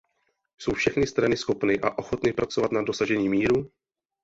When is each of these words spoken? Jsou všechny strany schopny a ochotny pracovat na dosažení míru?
Jsou 0.57 0.71
všechny 0.73 1.07
strany 1.07 1.37
schopny 1.37 1.79
a 1.81 1.97
ochotny 1.97 2.33
pracovat 2.33 2.71
na 2.71 2.81
dosažení 2.81 3.29
míru? 3.29 3.71